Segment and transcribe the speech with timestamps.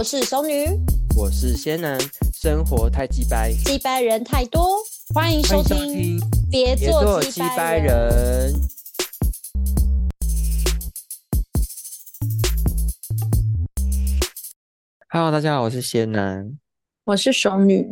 [0.00, 0.64] 我是熟女，
[1.14, 2.00] 我是仙男，
[2.32, 4.78] 生活太鸡掰，鸡掰人太多，
[5.14, 6.18] 欢迎收听，
[6.50, 8.50] 别做鸡掰人。
[15.10, 16.58] Hello，大家好，我是仙男，
[17.04, 17.86] 我是熟女。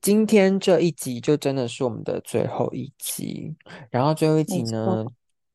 [0.00, 3.52] 今天这一集就真的是我们的最后一集，
[3.90, 5.04] 然后最后一集呢，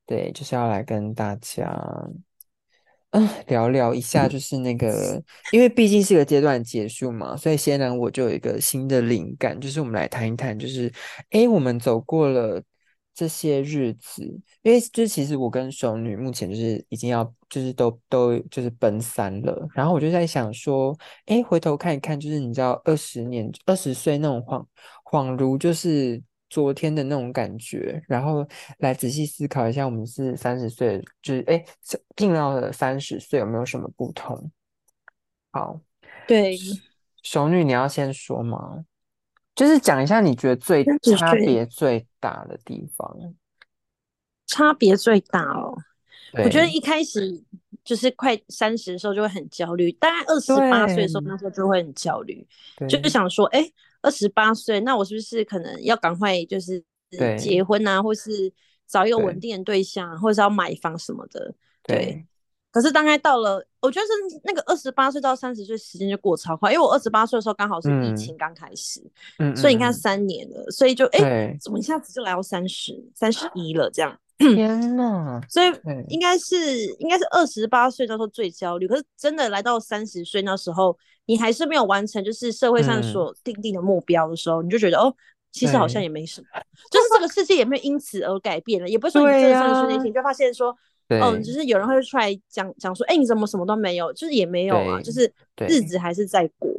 [0.04, 2.06] 对，就是要来跟大家。
[3.10, 10.92] 嗯，聊聊一下，就是那个，因为毕竟是个阶段结束嘛，所以先呢，我就有一个新的灵感，就是我们来谈一谈，就是，
[11.30, 12.62] 哎，我们走过了
[13.14, 14.22] 这些日子，
[14.62, 20.94] 因为就其实我跟熟女目前就是已经要，就是都都就是奔三了，然后我就在想说，
[21.24, 24.66] 哎，回头看一看，就是你知道二十年二十岁那种恍
[25.04, 26.22] 恍如就是。
[26.48, 28.46] 昨天的那种感觉，然后
[28.78, 31.64] 来仔细思考一下，我们是三十岁，就是哎，
[32.14, 34.50] 进到了三十岁有没有什么不同？
[35.50, 35.80] 好，
[36.28, 36.56] 对，
[37.22, 38.84] 熟女，你要先说吗？
[39.56, 40.84] 就是讲一下你觉得最
[41.16, 43.34] 差别最大的地方。
[44.46, 45.76] 差别最大哦，
[46.44, 47.42] 我觉得一开始
[47.82, 52.46] 就是快三十的时候就会很焦虑，大概二十八岁的时候那时候就会很焦虑，
[52.88, 53.68] 就是想说，哎。
[54.06, 56.82] 二十八岁，那我是不是可能要赶快就是
[57.36, 58.52] 结婚啊，或是
[58.86, 61.52] 找一个稳定的对象，或者是要买房什么的？
[61.82, 62.24] 对。
[62.70, 69.02] 可是大概到了，我觉得是那个二十八岁到三十岁时间就过超快，因为我二十八岁的时候刚好是疫情刚开始，
[69.38, 74.16] 嗯所以你看三年了，所以就哎，怎么一下子就来到三十、三十一了这样？
[74.54, 75.40] 天呐！
[75.48, 75.72] 所以
[76.08, 80.96] 应该是应该是二十八岁那时候最焦虑，可是真的来到三十岁那时候。
[81.28, 85.12] 你还是没有完成，就是社会上所定定的目标的时候，你就觉得哦，
[85.50, 86.46] 其实好像也没什么，
[86.88, 90.68] 就是这个世界也没有因此而改变了，也不是说你真的三十岁那天就发现说，
[91.20, 94.12] 哦，就是有人会出来讲讲说，哎，你怎么什么都没有？
[94.12, 95.28] 就是也没有啊，就是
[95.66, 96.70] 日子还是在过。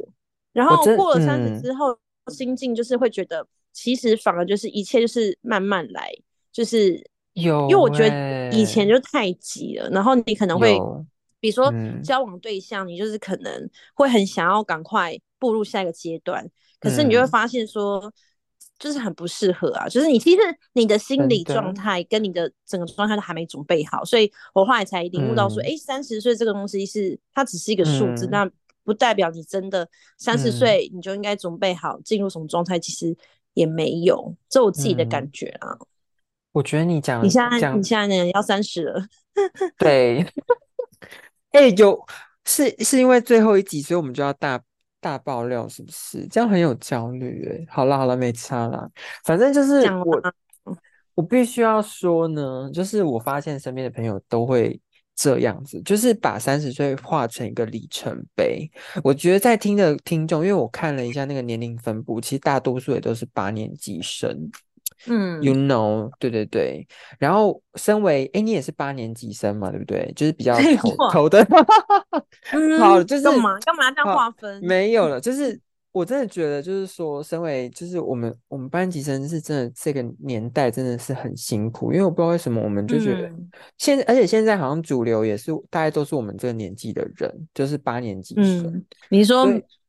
[0.54, 1.94] 然后过了三十之后，
[2.28, 6.10] 心境就是会觉得，其实反而就是一切就是慢慢来，
[6.50, 7.06] 就是
[7.42, 10.78] 有，因为我觉得以前就太急了，然后你可能会。
[11.40, 11.72] 比如说
[12.02, 16.44] 交往对象，你就是可能会很想要赶快步入下一个阶段，
[16.80, 18.12] 可是你就会发现说，
[18.76, 19.88] 就是很不适合啊。
[19.88, 20.38] 就是你其实
[20.72, 28.50] 你的心理状态跟你的整个状态都还没准备好，所以我后来才领悟到说，哎，三十岁这个东西是它只是一个数字，那
[28.82, 33.16] 不代表你真的三十岁你就应该准备好进入什么状态，其实
[33.54, 35.78] 也没有，这我自己的感觉啊。
[36.58, 39.06] 我觉得你讲你现在你现在呢要三十了，
[39.78, 40.26] 对。
[41.52, 41.96] 哎，有
[42.44, 44.60] 是是因为最后一集，所以我们就要大
[45.00, 46.26] 大爆料，是不是？
[46.26, 47.64] 这样很有焦虑哎。
[47.70, 48.90] 好了好了，没差了。
[49.24, 50.74] 反正就是我，
[51.14, 54.80] 我必须要说呢，就是我发现身边的朋友都会
[55.14, 58.68] 这样子，就是把三十岁画成一个里程碑。
[59.04, 64.50] 我觉得在听的听众，因为我看了一下那个年龄分布，其实大多数也都是八年级生。
[65.06, 66.86] 嗯，You know，对对对，
[67.18, 70.12] 然后身为哎，你也是八年级生嘛，对不对？
[70.16, 71.46] 就是比较头头的，
[72.78, 74.62] 好，就是干嘛干嘛这样划分？
[74.62, 75.58] 没有了，就是
[75.92, 83.30] 我真的觉得，就是说，身为就是我们我们班级生是真的这个年代真的是很辛苦，因为我不知道为什么我们就觉得
[83.78, 88.84] 现在，而且现在好像主流也是大概都是我们这个年纪的人，就是八年级生。
[89.08, 89.46] 你说？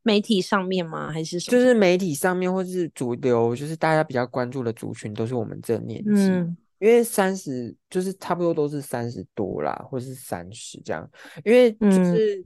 [0.09, 1.11] 媒体上面吗？
[1.11, 6.31] 还是就是媒体上面，或是主流，就是大家比较关注的族群，都是我们这年纪。
[6.31, 11.07] 嗯，因为三十就是差不多都是三十多啦，或是三十这样。
[11.45, 12.43] 因为就是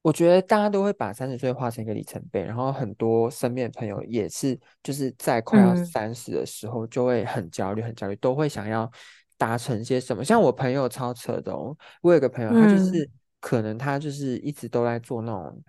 [0.00, 8.90] 我觉得大家都会把三十岁画成一个里程碑，然后很多身边的朋友也是，就是在快要三十的时候就会很焦虑，很焦虑，都会想要
[9.36, 10.24] 达成些什么。
[10.24, 13.06] 像我朋友超扯的哦，我有个朋友，他就是
[13.40, 15.62] 可能他就是一直都在做那种。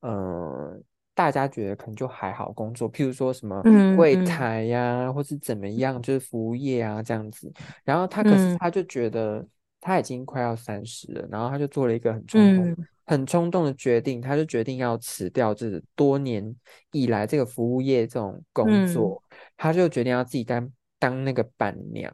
[0.00, 0.82] 嗯，
[1.14, 3.62] 大家觉得可能就还好工作，譬如说什么
[3.96, 7.50] 柜台呀，或是怎么样，就是服务业啊这样子。
[7.84, 9.46] 然后他可是他就觉得
[9.80, 16.54] 他已经快要三十了，然后他就做了一个很冲动、很冲动的决定，他就决定要辞掉这多年
[16.92, 19.22] 以来这个服务业这种工作，
[19.56, 22.12] 他就决定要自己当当那个板娘。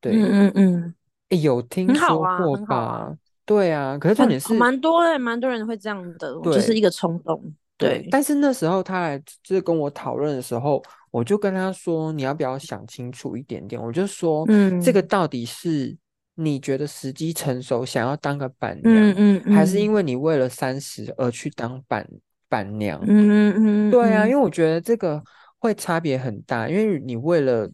[0.00, 0.94] 对，嗯嗯
[1.30, 3.16] 嗯，有听说过吧？
[3.48, 7.42] 对啊，可是重点是蛮多的，蛮多人会这样的，就是一个冲动。
[7.78, 15.96] 对，但是那时候他来就是跟我讨论的时候，我就跟他说：“你要不要想清楚一点点？”我就说：“嗯，这个到底是
[16.34, 22.06] 你觉得时机成熟，想要当个伴娘，嗯嗯，还是因为你为了三十而去当伴
[22.48, 23.00] 伴娘？
[23.06, 25.22] 嗯嗯嗯，对啊，因为我觉得这个
[25.60, 27.70] 会差别很大，因为你为了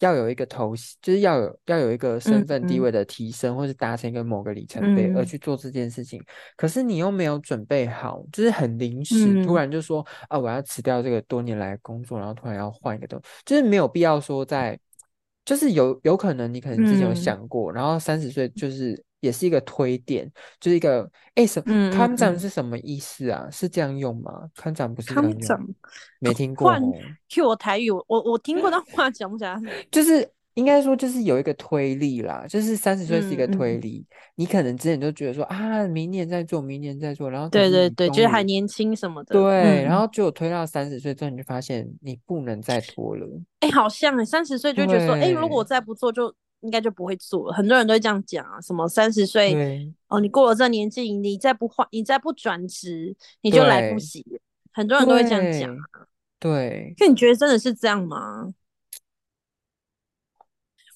[0.00, 6.22] 要有一个头就是要有要有一个身份地位的提升，或是达成一个某个里程碑而去做这件事情。
[6.56, 14.78] 可是你又没有准备好，就是很临时，突然就说啊，我要辞掉这个多年来工作，然后突然要换一个东，就是没有必要说在，
[15.44, 20.30] 就是有有可能你可能之前有想过，然后三十岁就是也是一个推点，
[20.60, 23.48] 就是一个哎什么康长是什么意思啊？
[23.50, 24.48] 是这样用吗？
[24.54, 25.60] 康长不是康长，
[26.20, 26.72] 没听过。
[27.28, 29.60] Q 我台语，我我听过，但话讲不起来。
[29.90, 34.06] 就是应该说，就是有一个推力啦，就是三十岁是一个推力。
[34.36, 39.32] 你可能之前就觉得说啊，明年再做，明年再做，然后对对对，觉得还年轻什么的。
[39.32, 43.26] 对，然后就推到三十岁之后，你就发现你不能再拖了。
[43.60, 46.32] 哎，好像哎，三十岁就觉得说，哎，如果我再不做就。
[46.60, 54.24] 应该就不会做了，很多人都会这样讲啊，什么三十岁哦，你过了这年纪，你再不换，你再不转职，你就来不及。
[54.72, 56.08] 很多人都会这样讲啊。
[56.40, 58.52] 对，那你觉得真的是这样吗？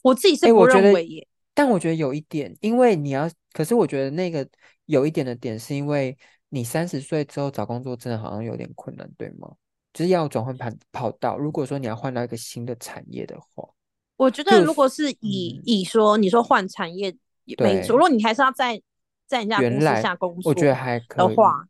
[0.03, 4.49] 我自己是不认为耶，但我觉得有一点，因为你要，可是我觉得那个
[4.87, 6.19] 有一点的点，是因为
[6.49, 9.49] 你三十岁之后找工作真的好像有点困难，对吗？
[9.93, 11.39] 就是要转换跑跑道。
[11.39, 13.69] 如果说你要换到一个新的产业的话。
[14.17, 17.15] 我觉得，如果是以以说你说换产业
[17.59, 18.81] 没错，如果你还是要在
[19.27, 21.65] 在人家公司下工作，我觉得还的话，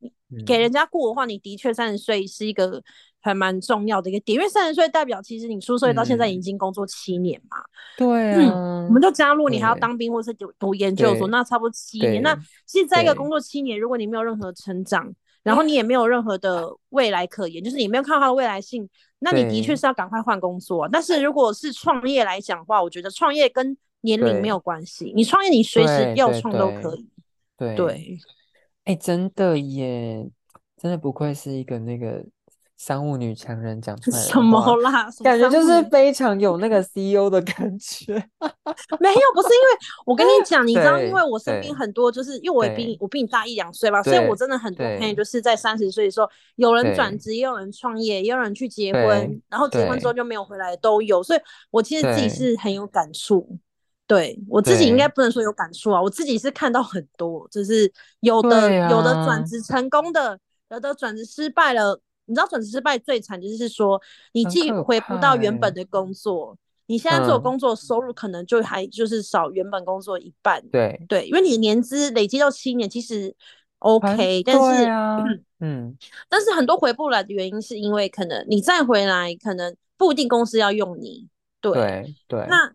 [0.44, 2.82] 给人家雇的话，你的确三十岁是一个
[3.20, 7.56] 还蛮重要的一个点，因为三十岁代表其实你出社会到现在已经工作七年嘛。
[7.96, 12.22] 对啊，我们就加入你还要当兵或是读读研究所，那差不多七年。
[12.22, 12.34] 那
[12.66, 15.12] 其实在一个工作七年，如果你没有任何成长，
[15.42, 18.88] 然后你也没有任何的未来可言，就是你没有看到他的未来性。
[19.18, 27.08] 那你的确是要赶快换工作，但是如果是创业来讲的话，我觉得创业跟年龄没有关系，你创业你随时要创都可以。
[27.56, 28.18] 对对，
[28.84, 30.28] 哎，真的耶，
[30.76, 32.24] 真的不愧是一个那个。
[32.82, 35.08] 商务女强人讲出来什么啦？
[35.22, 38.12] 感觉就是非常有那个 CEO 的感觉。
[38.98, 51.22] 没有，不是因为我跟你讲，你知道，因为我身边很多就是因为我也比你我比你大一两岁吧，所以我真的很多朋友就是在三十岁的时候，有人转职，也有人创业，也有人去结婚，然后结婚之后就没有回来，都有。
[51.22, 51.40] 所以
[51.70, 53.56] 我其实自己是很有感触。
[54.08, 57.88] 对我自己应该不能说有感触啊，我自己是看到很多，就是
[58.18, 60.36] 有的有的转职成功的，
[60.70, 62.00] 有的转职失败了。
[62.26, 64.00] 你知道转职失败最惨就是说，
[64.32, 70.62] 你既回不到原本的工作，你现在做工作收入可能就还就是少原本工作一半。
[70.70, 73.34] 对对，因为你的年资累积到七年，其实
[73.80, 74.84] OK，但是
[75.58, 75.96] 嗯，
[76.28, 81.28] 但是很多回不来的原因是因为可能你再回来，可能不一定公司要用你。
[81.60, 82.46] 对对。
[82.48, 82.72] 那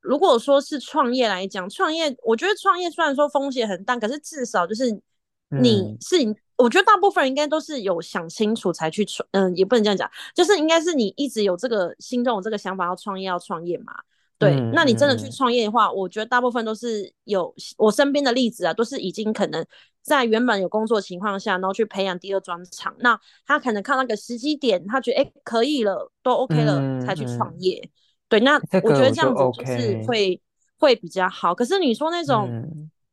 [0.00, 5.00] 如果说是创业来讲，创业我觉得创业虽然说风险很大，可是至少就是
[5.48, 6.36] 你是你。
[6.56, 13.92] 我觉得大部分人应该都是有想清楚才去创，嗯，也不能这样讲，就是应该是你一直有这个心中有这个想法要创业要创业嘛，
[14.38, 19.62] 对，那你真的去创业的话，我觉得大部分都是有我身边的例子啊，都是已经可能
[20.00, 27.86] 在原本有工作情况下，然后去培养第二专长，那他可能看那个时机点，他觉得哎可以了，都 OK 了才去创业，
[28.30, 30.40] 对，那我觉得这样子就是会
[30.78, 31.54] 会比较好。
[31.54, 32.50] 可是你说那种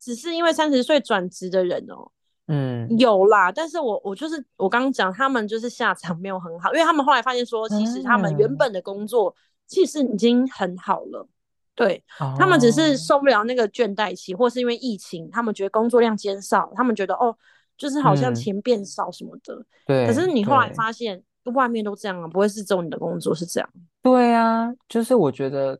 [0.00, 2.10] 只是因为三十岁转职的人哦。
[2.46, 9.34] 嗯，有啦，但是我我就是我刚刚讲，他们就是下场没有很好，因为他们后来发现说，其实他们原本的工作
[9.66, 11.26] 其实已经很好了，
[11.74, 12.04] 对
[12.36, 17.34] 他们只是受不了那个倦怠期，或是因为疫情，他们觉得工作量减少，他们觉得哦，
[17.78, 19.64] 就是好像钱变少什么的。
[19.86, 21.22] 对，可是你后来发现，
[21.54, 23.70] 外面都这样啊，不会是只有你的工作是这样。
[24.02, 25.78] 对啊，就是我觉得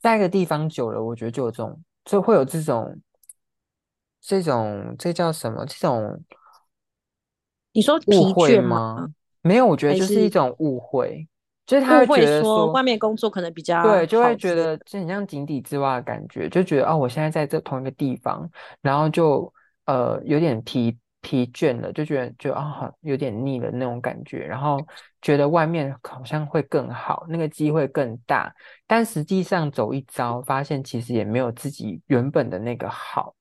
[0.00, 2.92] 在一个地方久了，我觉得就有这种，就会有这种。
[4.20, 5.64] 这种这叫什么？
[5.66, 6.22] 这种
[7.72, 9.08] 你说误会吗？
[9.42, 11.26] 没有，我觉得就是一种误会，
[11.64, 18.50] 就是他会觉得说外面工作可能比较对，就会觉得就很像井底之蛙的感觉，就觉得哦，我现在在这同一个地方，
[18.82, 19.50] 然后就
[19.86, 24.78] 呃有点疲疲倦了，就觉得就啊有点腻了那种感觉，然后
[25.22, 28.52] 觉得外面好像会更好，那个机会更大，
[28.86, 33.34] 但实际上走一遭，发现其实也没有自己原本的那个好。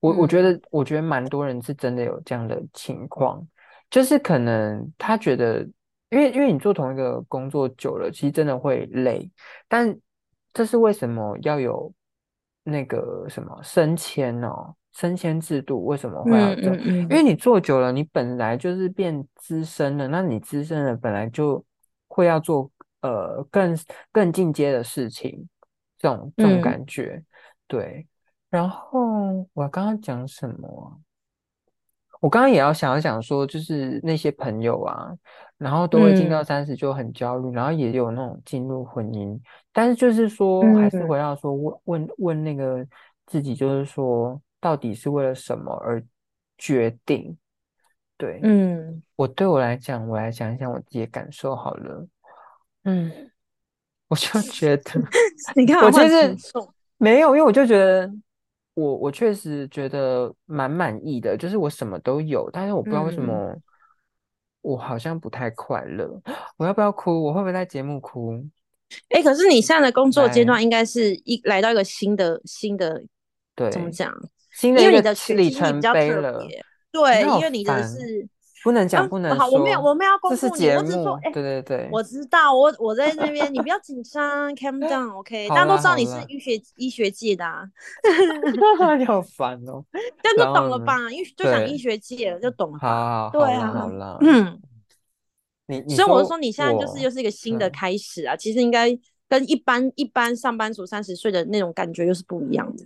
[0.00, 3.44] 我我觉得，我觉得蛮多人是真的有这样的情况，
[3.90, 5.60] 就是可能他觉得，
[6.10, 9.28] 因为因为你做同一个工作久了，其实真的会累。
[9.66, 9.92] 但
[10.52, 11.92] 这是为什么要有
[12.62, 16.76] 那个什么升迁哦，升迁制度为什么会要这样？
[16.86, 21.64] 因为你做久了，你本来就是变资深了，那你资深了本来就
[22.06, 23.76] 会要做呃更
[24.12, 25.48] 更进阶的事情，
[25.98, 27.20] 这种这种感觉，
[27.66, 28.06] 对。
[28.50, 31.00] 然后我刚刚讲什么？
[32.20, 35.12] 我刚刚也要想要讲说，就是那些朋友啊，
[35.56, 39.38] 然后都会进到三十就很焦虑，然后也有那种进入婚姻，
[39.72, 42.84] 但是就是说，还是回到说问问问那个
[43.26, 46.02] 自己，就是说，到底是为了什么而
[46.56, 47.38] 决定？
[48.16, 52.04] 对，嗯，我对我来讲，我来讲一讲我自己的感受好了。
[52.82, 53.12] 嗯，
[54.08, 55.00] 我就觉得，
[55.54, 56.34] 你看，我其实
[56.96, 58.10] 没有，因为我就觉得。
[58.78, 63.52] 我我确实觉得蛮满意的，就是我什么都有，但是我不知道为什么
[64.60, 66.08] 我好像不太快乐。
[66.56, 67.24] 我要不要哭？
[67.24, 68.40] 我会不会在节目哭？
[69.08, 73.02] 哎，可是你现在的工作阶段应该是一来到一个新的新的，
[73.56, 74.14] 对，怎么讲？
[74.52, 76.46] 新的因为你的里程碑了，
[76.92, 78.28] 对，因为你的是。
[78.64, 87.70] 不能讲，不能好，我没有，我们要公布你，我只是说，哎，对对对，我知道，我我在那边，你不要紧张，calm down，OK， 大家都知道你是医学医学界的， 啊，
[88.96, 89.84] 你好烦哦，
[90.22, 91.10] 这样就懂了吧？
[91.10, 94.60] 因为就讲医学界了，就懂了，好，对啊，好了，嗯，
[95.66, 98.88] 你，所以我是说你现在就是又是一个新的开始啊，其实应该
[99.28, 102.84] 跟一般一般上班族三十岁的那种感觉又是不一样的，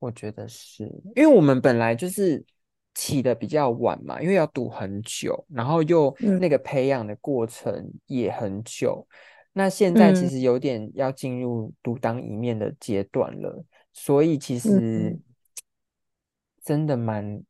[0.00, 0.84] 我觉得是
[1.16, 2.44] 因为我们本来就是。
[2.94, 9.06] 起的比较晚嘛，因为要读很久，然后又那个培养的过程也很久。
[9.52, 15.18] 那现在其实有点要进入独当一面的阶段了，所以其实
[16.64, 17.42] 真的蛮。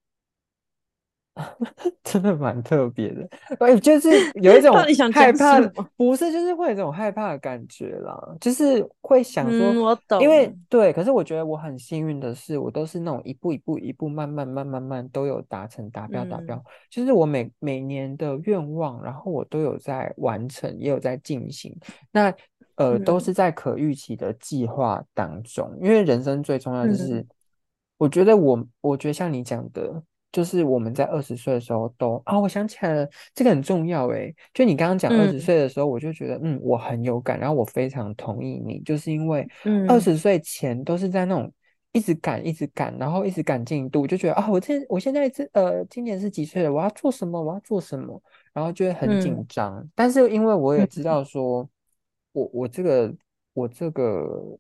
[2.03, 3.27] 真的蛮特别的，
[3.61, 4.11] 哎，就是
[4.43, 4.75] 有一 种
[5.13, 5.61] 害怕，
[5.97, 21.75] 不是，就是会有一种害怕的感觉啦，就是会想说，我懂，因为对，可是我觉得我很幸运的是，我都是那种一步一步、一步慢慢、慢慢慢都有达成达标、达标，就是我每每年的愿望，然后我都有在完成，也有在进行，
[22.11, 22.35] 那
[22.75, 27.25] 呃，都是在可预期的计划当中，因为人生最重要就是，
[27.97, 30.03] 我觉得我，我觉得像你讲的。
[30.33, 34.33] 就是我们在二十岁的时候都啊，我想起来了，这个很重要诶。
[34.55, 39.45] 就你刚刚讲二十岁的时候，我就觉得嗯，我很有感，然后我非常同意你，就是因为
[39.89, 41.53] 二十岁前都是在那种
[41.91, 46.73] 一直赶、一直赶，然后一直赶进度，就觉得啊，我这我现在这呃，今年是几岁了？
[46.73, 47.43] 我要做什么？
[47.43, 48.23] 我要做什么？
[48.53, 49.85] 然后就会很紧张。
[49.97, 51.69] 但是因为我也知道说，
[52.31, 53.13] 我我这个
[53.53, 54.57] 我这个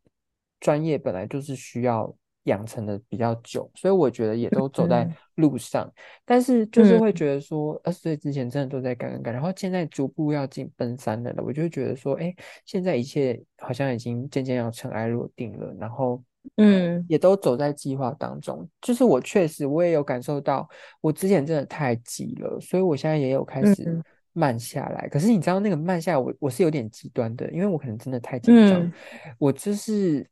[0.59, 2.12] 专业本来就是需要。
[2.44, 5.92] 养成的比较久，所以我觉得也都走在路上，
[6.25, 16.23] 但是就是会觉得说，二十岁之前真的都在干干干，然后现在逐步要进奔三的了，我就会觉得说，哎，现在一切好像已经渐渐要尘埃落定了，然后，
[16.56, 18.66] 嗯，也都走在计划当中。
[18.80, 20.66] 就是我确实我也有感受到，
[21.02, 25.06] 我之前真的太急了，所以我现在也有开始慢下来。
[25.09, 28.92] 可是你知道那个慢下来，我我是有点极端的，因为我可能真的太紧张，
[29.38, 30.26] 我就是。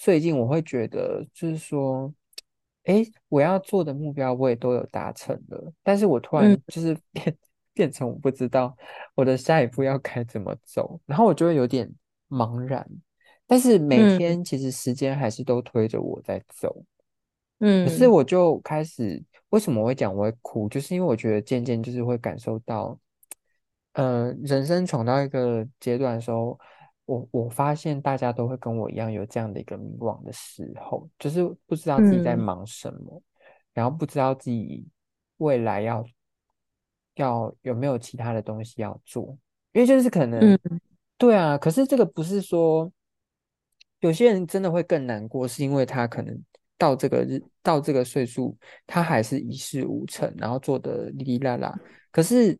[0.00, 2.10] 最近我会觉得，就是说，
[2.84, 7.36] 哎，我要做的目标我也都有达成了，但是我突然就是变
[7.74, 8.74] 变成我不知道
[9.14, 11.86] 我的下一步要该怎么走，然后我就会有点
[12.30, 12.88] 茫然。
[13.46, 16.82] 但是每天其实时间还是都推着我在走，
[17.58, 22.98] 嗯，可是我就开始为什么会讲我会哭，就是因为我觉得渐渐就是会感受到，
[23.92, 26.58] 呃，人生闯到一个阶段的时候。
[27.10, 33.20] 我我发现大家都会跟我一样有这样的一个迷惘的时候，就是不知道自己在忙什么，
[33.74, 34.86] 然后不知道自己
[35.38, 36.04] 未来要
[37.16, 39.36] 要有没有其他的东西要做，
[39.72, 40.56] 因为就是可能
[41.18, 42.88] 对啊，可是这个不是说
[43.98, 46.40] 有些人真的会更难过，是因为他可能
[46.78, 51.76] 到这个日到这个岁数，他还是一事无成，然后做的哩哩啦啦。
[52.12, 52.56] 可是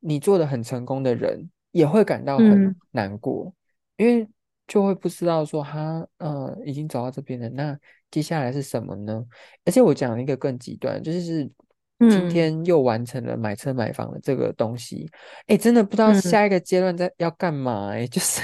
[0.00, 3.50] 你做的很成功的人也会感到很难过。
[3.96, 4.28] 因为
[4.66, 7.78] 就会不知道说他呃已经走到这边了，那
[8.10, 9.24] 接下来是什么呢？
[9.64, 11.50] 而且我讲一个更极端，就是
[11.98, 15.08] 今天又完成了买车买房的这个东西，
[15.46, 18.42] 哎，真的不知道下一个阶段在要干嘛，哎， 就是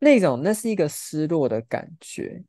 [0.00, 2.42] 那种那是一个失落的感觉，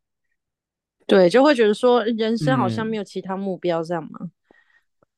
[1.06, 4.32] 对，就会觉得说人生好像没有其他目标这样吗？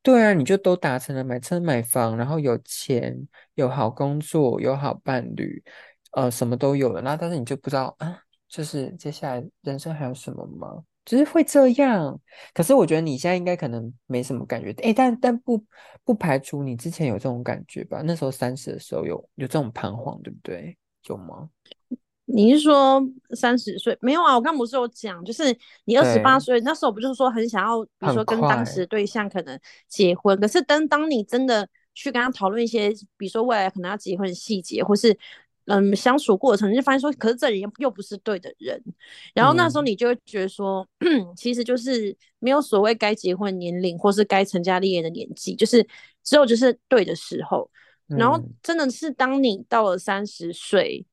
[0.02, 5.64] 对啊，你就都达成了买车买房，然后有钱，有好工作，有好伴侣。
[6.14, 10.84] 呃，什么都有了，那但是你就不知道啊，就是接下来人生还有什么吗？
[11.04, 12.18] 就是会这样。
[12.54, 15.62] 可是我觉得你现在应该可能没什么感觉，哎，但但不
[16.06, 18.02] 不排除你之前有这种感觉吧？
[18.06, 20.78] 那时候三十的时候有有这种彷徨，对不对？
[21.08, 21.50] 有吗？
[22.26, 23.02] 你是说
[23.32, 24.36] 三十岁没有啊？
[24.36, 25.46] 我刚不是有讲，就是
[25.86, 35.18] 你二十八岁那时候不就是说很想要，比如说跟当时的对象可能结婚，可是当当你真的去跟他讨论一些，比如说未来可能要结婚的细节，或是。
[35.66, 38.82] 嗯相处过程，就发现说，可是这人又不是对的人。
[39.34, 40.88] 然后那时候你就会觉得说，
[41.36, 45.86] 其实就是没有所谓该结婚年龄，或是该成家立业的年纪，就是
[46.24, 47.70] 只有就是对的时候。
[48.08, 51.04] 然后真的是当你到了三十岁，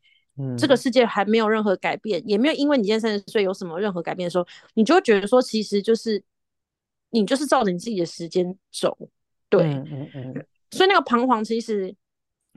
[0.59, 6.23] 这个世界还没有任何改变，也没有因为你现在三十岁有什么任何改变的时候，你就会觉得说，其实就是
[7.11, 8.99] 你就是照着你自己的时间走。
[9.49, 10.47] 对，嗯嗯。
[10.73, 11.95] 所以那个彷徨其实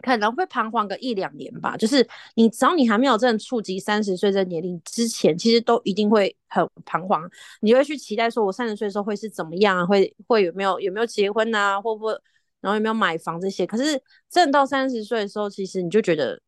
[0.01, 7.29] 可能会彷徨个一两年吧，就是你只要你还没有真的触及三十岁这年龄之前，其实都一定会很彷徨。
[7.61, 9.85] 你会去期待说，我三十岁的时候会是怎么样啊？
[9.85, 11.79] 会会有没有有没有结婚啊？
[11.79, 12.11] 会不会
[12.59, 13.65] 然后有没有买房这些？
[13.65, 16.41] 可是真的到三十岁的时候，其实你就觉得，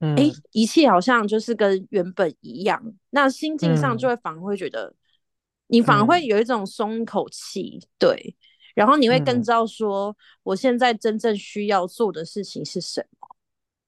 [0.00, 2.80] 哎，一切好像就是跟原本一样。
[3.10, 4.94] 那心境上就会反而会觉得，
[5.68, 8.36] 你反而会有一种松一口气，对。
[8.76, 13.28] 然后你会更知道说，我现在真正需要做的事情是什么，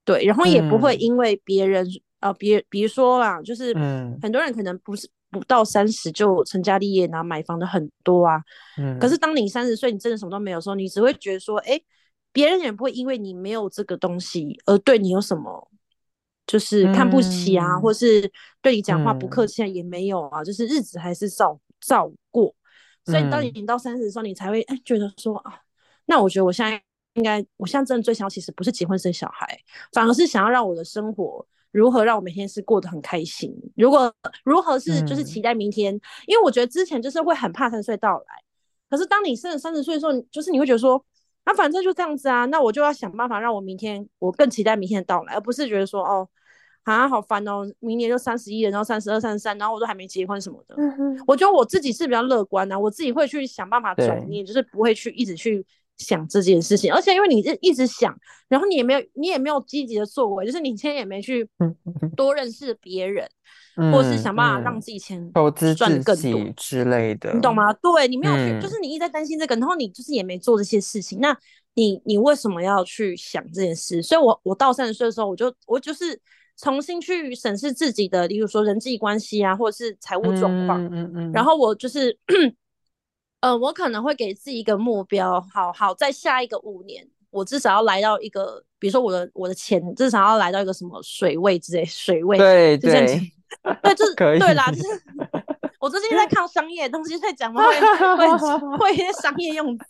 [0.03, 1.87] 对，然后也不会因为别人
[2.19, 3.71] 啊，别比如说啦，就是
[4.19, 8.41] 很多人可能不是不到三十就成家立业然后买房的很多啊，
[8.79, 11.79] 嗯，可是当你三十岁，你真的什么都没有的时候，你只会觉得说，哎，
[12.31, 15.69] 别人也不会因为你没有这个东西而对你有什么，
[16.47, 22.55] 就是看不起啊，或是对你讲话不客气也没有啊，就是日子还是照照过。
[23.09, 25.59] 所以，当你到三十的时候，你才会哎觉得说啊，
[26.05, 26.81] 那我觉得我现在
[27.13, 29.59] 应该，我现在真的最想要，其实不是结婚生小孩，
[29.93, 33.53] 反而是想要让我的生活如何让我每天是过得很开心。
[33.75, 34.13] 如果
[34.43, 35.93] 如何是就是期待明天，
[36.27, 38.25] 因为我觉得之前就是会很怕三十岁到来。
[38.89, 41.03] 可是当你生了三十岁的时候，就是你会觉得说，
[41.45, 46.29] 那反正就这样子啊，那我就要想办法让我明天我更期待明天的到来，而不是觉得说哦。
[46.95, 47.61] 啊，好烦哦！
[47.79, 50.75] 明年就三十一了，然后三十二、三十三，然后我都还没结婚什么的。
[51.27, 55.65] 我觉得我自己是比较乐观的，我自己会去想办法转念，就是不会去一直去
[55.97, 56.91] 想这件事情。
[56.91, 58.17] 而且因为你一直想，
[58.47, 61.47] 然后你也没有，你也没有积极的作为，就是你今天也没去
[62.15, 63.29] 多认识别人，
[63.91, 67.71] 或者是想办法让自己钱投资赚的更多之类的，你懂吗？
[67.73, 71.19] 对你没有去，就是你一直在担心这个，然后你就是也没做这些事情。
[71.19, 71.37] 那
[71.75, 74.01] 你你为什么要去想这件事？
[74.01, 76.19] 所以我我到三十岁的时候，我就我就是。
[76.61, 80.83] 重新去审视自己的，例如说人际关系啊，或者是财务状况。
[80.85, 81.31] 嗯嗯嗯。
[81.31, 82.17] 然后我就是，
[83.39, 92.37] 呃，我可能会给自己一个目标，好好在下一个五年，我至少要来到一个，比如说我的我的钱至少要来到一个什么水位之类，水位。
[92.37, 93.31] 对对。
[93.81, 94.87] 对，就是 对啦，就是
[95.79, 97.79] 我最近在看商业东西，在讲嘛，会
[98.27, 99.85] 会会一些商业用词。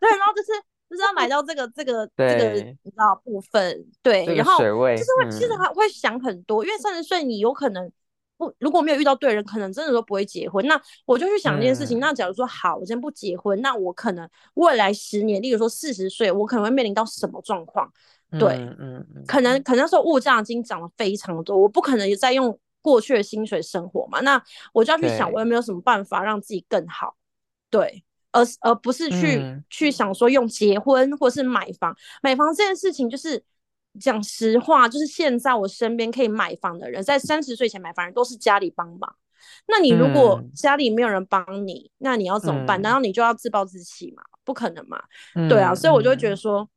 [0.00, 0.48] 对，然后就是。
[0.94, 2.52] 就是要买到这个这个这个
[2.84, 4.96] 你知道部分对，然后就是会
[5.30, 7.90] 其实还会想很多，因为三十岁你有可能
[8.36, 10.64] 不如果没有遇到对人，可能真的都不会结婚。
[10.68, 11.98] 那我就去想这件事情。
[11.98, 17.92] 那假如说好，我先不结婚，那我可能未来十年，例如说四十岁，我可能会面临到什么状况？
[18.38, 24.20] 对，嗯，可能可能说物价已经涨了非常多，我不可能再用过去的薪水生活嘛。
[24.20, 24.40] 那
[24.72, 27.16] 我就要去想，我有没有什么办法让自己更好？
[27.68, 28.04] 对。
[28.34, 33.42] 而而不是去去想说用结婚或是买房，买房这件事情就是
[34.00, 39.14] 讲实话，就是现在我身边可以买房的人，在三十岁前买房人都是家里帮忙。
[39.68, 42.82] 那你如果家里没有人帮你，那你要怎么办？
[42.82, 44.22] 难道你就要自暴自弃吗？
[44.44, 45.00] 不可能嘛。
[45.48, 46.68] 对啊，所以我就会觉得说，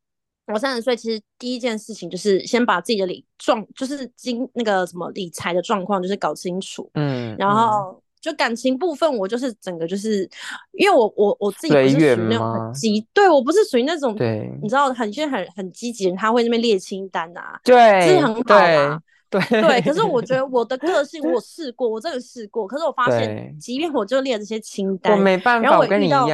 [0.46, 6.88] 我三十岁其实第一件事情就是先把自己的理状，就是经那个什么理财的状况就是搞清楚。
[6.94, 8.00] 嗯，然后。
[8.20, 10.28] 就感情部分，我就是整个就是，
[10.72, 17.74] 因为我我我自己不是属于那种很积，对我不是属于那种，对，你知道很现在很很积极人，他会那边列清单啊，对，
[18.06, 19.00] 这是很好啊，
[19.30, 19.80] 对对。
[19.82, 26.26] 可是我觉得我的个性，我 试过，我真的试过，可是我发现，即便我就列这些清单，我没办法，我跟你一样，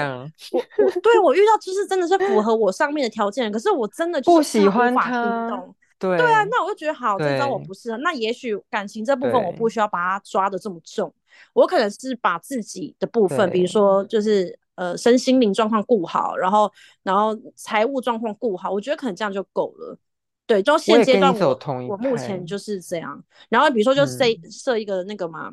[0.52, 5.62] 我我对我遇到就是真的是符合我上面的条件，可是我真的不喜欢他。
[5.96, 7.96] 对对啊，那我就觉得好，这招我不适合。
[7.98, 11.10] 那也许感情这部分我不需要把它抓的这么重，
[11.52, 16.70] 我可能是把自己的部分，比如说就是呃身心灵状况顾好，然后
[17.02, 19.98] 然后财务状况顾好，我觉得可能这样就够了。
[20.46, 23.24] 对，就现阶段我我目前就是这样。
[23.48, 25.52] 然后比如说就设设一个那个嘛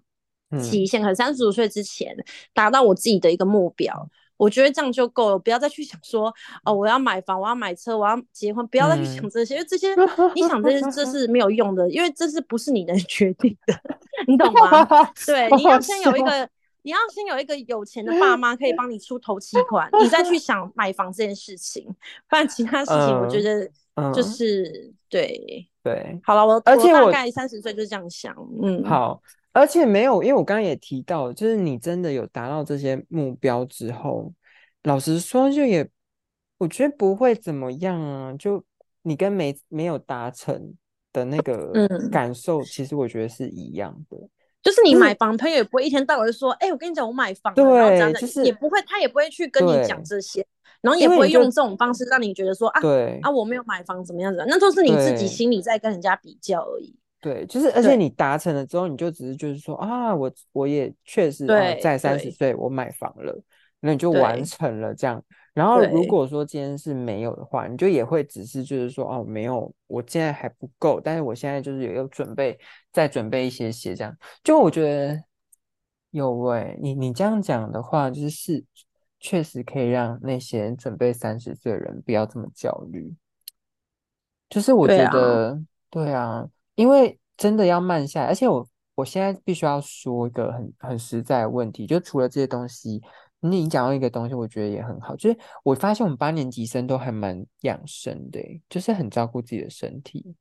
[0.61, 2.13] 期限，可能三十五岁之前
[2.53, 4.09] 达到我自己的一个目标。
[4.41, 6.34] 我觉得这样就够了，不要再去想说
[6.65, 9.89] 哦，我要买房，我要买车，我要结婚，不要再去想这些，因为这些
[10.34, 13.80] 你想这些这是没有用的，因为这是不是你能 决定的，
[14.27, 14.84] 你懂吗？
[15.27, 16.49] 对，你要先有一个，
[16.82, 21.86] 你要先有一个有钱的爸妈可以帮你出头期款，你再去想买房这件事情，
[22.27, 23.69] 不然其他事情我觉得
[24.12, 26.19] 就是对对。
[26.23, 29.21] 好了，我而且我大概三十岁就这样想，嗯，好。
[29.53, 34.33] 而且没有，因为我刚刚也提到，就是你真的有达到这些目标之后，
[34.83, 35.87] 老实说，就也
[36.57, 38.33] 我觉得不会怎么样啊。
[38.39, 38.63] 就
[39.01, 40.73] 你跟没没有达成，
[41.11, 41.73] 的那个
[42.11, 44.17] 感受，其实我觉得是一样的。
[44.61, 50.45] 就是你买房，朋友也不会一天到晚说：“哎，我跟你讲，我买房。”对，就是也不会，他也不会去跟你讲这些，
[50.81, 56.95] 然后也不会用这种方式让你觉得说：“啊，对啊，我没有买房怎么样子？”那都是你自己心里在跟人家比较而已。
[57.21, 61.45] 对，就是而且你达成了之后，你就只是就是说：“啊，我我也确实
[61.81, 63.41] 在三十岁我买房了。”
[63.79, 65.23] 那你就完成了这样。
[65.53, 72.60] 然后如果说今天是没有的话，你就也会只是就是说哦，没有，我现在还不够，但是我现在就是有有准备，
[72.91, 74.15] 再准备一些些这样。
[74.43, 75.23] 就我觉得
[76.12, 78.63] 有哎，你你这样讲的话，就是是
[79.19, 83.13] 确实可以让那些准备三十岁的人不要这么焦虑。
[84.47, 93.01] 就是我觉得对啊，因为真的要慢下来，而且我我现在必须要说一个很很实在的问题，就除了这些东西。
[93.43, 100.36] 你讲到一个东西，我觉得也很好，就是我发现我们八年级生都还蛮养生的，就是很照顾自己的身体。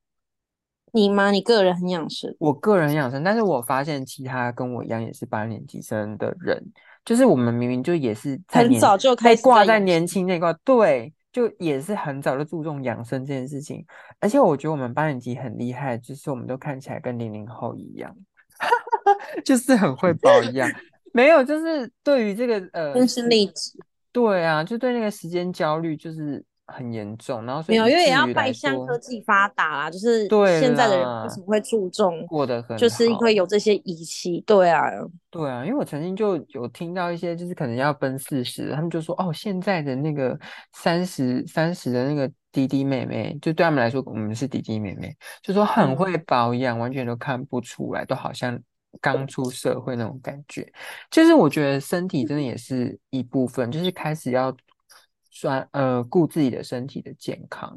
[0.93, 1.31] 你吗？
[1.31, 2.35] 你个人很养生？
[2.37, 6.63] 我个人养生，但是我发现其他跟我一样也是八年级生的人，
[7.03, 13.85] 就是我们明明就也是很早就开始挂在年轻那块，对，就也是很早就注重养生这件事情。
[14.19, 18.15] 而且我觉得我们八年级很厉害，就是我们都看起来跟零零后一样，
[19.45, 20.69] 就是很会 保养。
[21.13, 23.77] 没有，就是对于这个呃，真是励志，
[24.11, 26.41] 对啊，就对那个时间焦虑就是
[26.71, 30.27] 很严重，然后没有，因为也要拜向科技发达啦，就是
[30.59, 34.83] 现在的人为什么会注重过得很，就是因为有这些仪器，对啊，
[35.29, 40.37] 对啊，因为我曾经就有听到一些，就是可能要奔四十，他们就说哦，现在的那个
[40.73, 48.59] 三十三十的那个弟弟妹妹，就对他们来说，我们是弟弟妹妹，就说很会保养，完全都看不出来，都好像。
[48.99, 50.69] 刚出社会那种感觉，
[51.09, 54.53] 就是我觉得身体真的也是一部分，就是开始要
[55.31, 57.75] 算呃顾自己的身体的健康。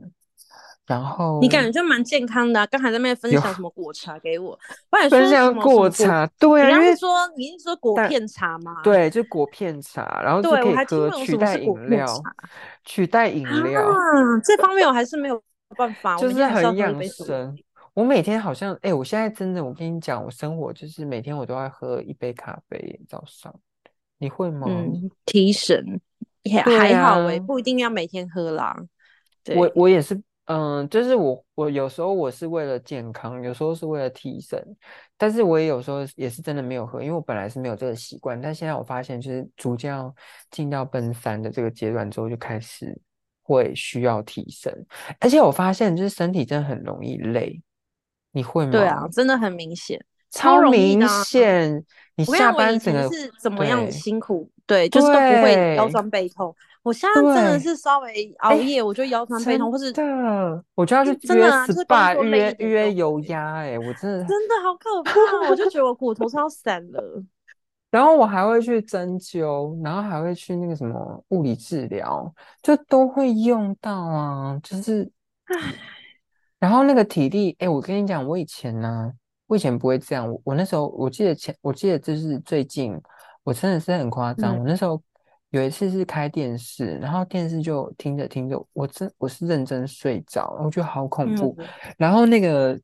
[0.86, 4.58] 然后你感觉就蛮健康的，刚才在那边分享什么果茶给我，
[5.08, 8.82] 分享果茶，对啊，因为说你是说果片茶吗？
[8.82, 12.06] 对，就果片茶，然后就可以喝取代饮料，
[12.84, 13.96] 取代饮料啊，
[14.44, 15.42] 这方面我还是没有
[15.74, 17.56] 办法， 就是很养生。
[17.94, 23.54] 我每天好像，哎，我现在真的，我跟你讲，我生活就是每天我都要喝一杯咖啡早上，
[24.18, 24.66] 你会吗？
[24.68, 25.98] 嗯，提神
[26.44, 28.74] 也还好哎，不一定要每天喝啦。
[29.56, 34.58] 我我也是，嗯，就是我我有时候我是为了健康，有时候是为了提神，
[35.18, 40.14] 但是我也有时候也是真的没有喝，因为我本来是没有这个习惯，但现在我发现就是逐渐要
[40.50, 42.98] 进到奔三的这个阶段之后，就开始
[43.42, 44.72] 会需要提神，
[45.20, 47.60] 而且我发现就是身体真的很容易累。
[48.36, 48.72] 你会吗？
[48.72, 51.84] 对啊，真的很明显，超明显。
[52.16, 54.48] 你下班整个是怎么样辛苦？
[54.66, 56.54] 对，就是都不会腰酸背痛。
[56.84, 63.56] 我现在真的是稍微熬夜，我就腰酸背痛，或是的，我就要去约 SPA 约约油压。
[63.56, 67.22] 哎，我真的真的好可怕，我就觉得我骨頭超散了。
[67.90, 74.56] 然后我还会去针灸，然后还会去那个什么物理治疗，就都会用到啊。
[74.62, 75.10] 就是
[75.46, 75.56] 唉。
[76.60, 79.12] 然后那个体力，哎，我跟你讲，我以前呢，
[79.54, 80.28] 我以前不会这样。
[80.28, 83.00] 我我那时候，我记得前，我记得就是最近，
[83.44, 84.58] 我真的是很夸张。
[84.58, 85.00] 我那时候
[85.50, 91.56] 有一次是开电视，然后电视就听着听着，我真我是认真睡着，我觉得好恐怖。
[91.96, 92.76] 然后那个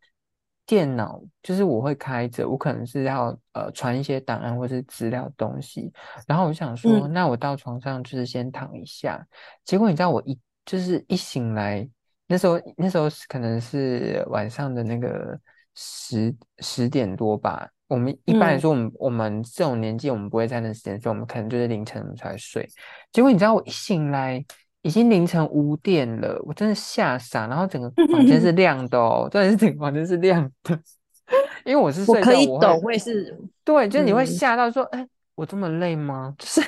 [0.65, 5.93] 电脑就是我会开着，我可能是要呃传一些档案或是资料东西，
[6.25, 9.27] 然后我就想说，那我到床上就是先躺一下。
[9.65, 11.89] 结果你知道，我一就是一醒来。
[12.29, 15.37] 那时候，那时候可能是晚上的那个
[15.75, 17.69] 十十点多吧。
[17.89, 22.69] 我们一般来说，我们我们这种年纪，我们不会在那时间睡，我们可能就是凌晨才睡。
[23.13, 24.45] 结果你知道，我一醒来
[24.83, 27.49] 已经凌晨五点了，我真的吓傻。
[27.49, 30.79] 然后整个房间是亮的哦，真的是整个房间是亮的。
[31.65, 33.37] 因为我是睡觉，我可以懂，我也是。
[33.65, 36.35] 对，就是你会吓到说，哎，我这么累吗？
[36.39, 36.61] 就是。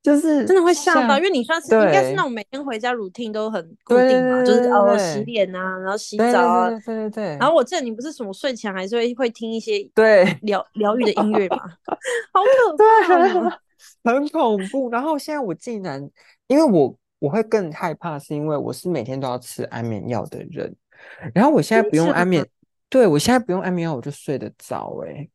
[0.00, 7.24] 就是真的会吓到，因为你算是应该是那种每天回家 routine 都很固定嘛，就是哦洗脸啊，然后洗澡啊，对对对。
[7.38, 11.58] 然后我记得你不是什么睡前还是会会听一些对疗疗愈的音乐嘛，
[12.32, 13.60] 好可怕，
[14.10, 14.88] 很恐怖。
[14.88, 16.08] 然后现在我竟然，
[16.46, 20.74] 因为我我会更害怕，是因为我是每天都要吃安眠药的人，
[21.34, 22.46] 然后我现在不用安眠，
[22.88, 25.28] 对我现在不用安眠药我就睡得着，哎，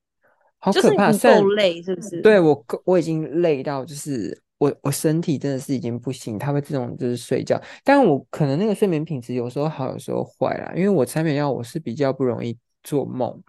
[0.57, 2.21] 好可怕，够累是不是？
[2.21, 4.41] 对我我已经累到就是。
[4.63, 10.71] 我我身体真的是已经不行，他会这种就是睡觉，但我可能那个睡眠品质有时候好，有时候坏啦。
[10.73, 13.43] 因为我安眠药，我是比较不容易做梦，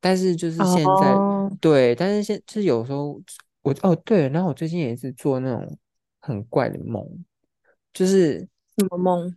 [0.00, 1.14] 但是就是现在
[1.60, 3.20] 对，但是现就是有时候
[3.60, 5.78] 我哦对，然后我最近也是做那种
[6.20, 7.06] 很怪的梦，
[7.92, 8.40] 就是
[8.78, 9.36] 什么梦？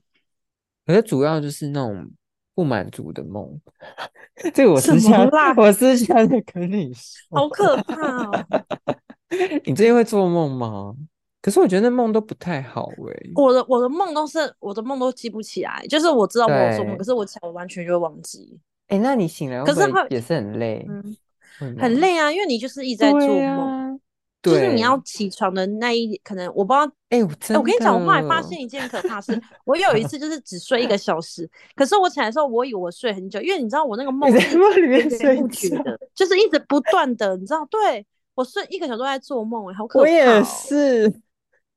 [0.85, 2.09] 可是主要就是那种
[2.55, 3.59] 不满足的梦。
[4.53, 8.45] 这个我私下，我私下在跟你说，好可怕哦！
[9.65, 10.95] 你最近会做梦吗？
[11.41, 13.29] 可是我觉得那梦都不太好哎。
[13.35, 18.59] 我的我的梦都是我的梦都记不起来，就是我知道我有做梦，可是我我完全就会忘记。
[18.87, 20.87] 哎，那你醒来可是也是很累，
[21.77, 23.99] 很累啊，因为你就是一直在做梦，
[24.41, 26.89] 就是你要起床的那一可能我不知道。
[27.09, 40.03] 哎，我跟你讲，我后来发现一件可怕事，我有一次就是只睡一个 小时，可是我起来的时候，我以为我睡很久，因为你知道我那个梦是里面睡不停的，就是一直不断的，你知道，对我睡一个小时都在做梦，哎，好可怕。
[40.03, 41.13] 我也是，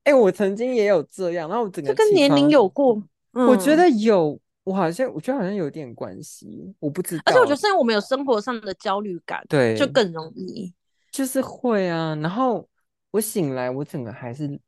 [0.04, 4.38] 哎，我曾经也有这样，然后我整个跟年龄有过，我觉得有。
[4.62, 7.22] 我好像我觉得好像有点关系，我不知道。
[7.24, 10.72] 而且我觉得现在我们有生活上的焦虑感，对，就更容易。
[11.10, 12.68] 就是会啊，然后
[13.10, 14.60] 我醒来，我整个还是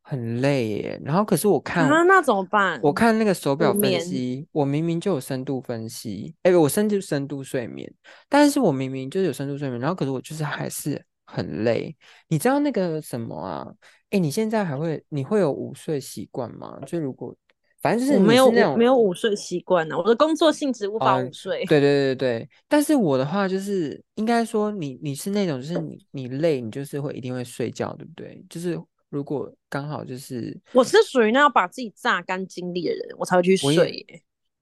[0.00, 1.00] 很累耶。
[1.04, 2.80] 然后可是我看啊，那怎么办？
[2.82, 7.88] 我看那个手表分析，我明明就有深度分析，哎，我深度深度睡眠，
[8.30, 11.96] 但是我明明就有深度睡眠，然后可是我就是还是很累。
[12.28, 13.66] 你知道那个什么啊？
[14.10, 16.78] 哎，你现在还会你会有午睡习惯吗？
[16.86, 17.34] 就如果。
[17.82, 21.66] 反正就是没有没有午睡习惯呢，我的工作性质无法午睡。
[21.66, 28.42] 对对对对但是我的话就是应该说你你是那种就是你你累你就是会一定会睡觉，对不对？
[28.48, 34.02] 就是如果刚好就是我是属于那要把自己榨干精力的人，我才会去睡。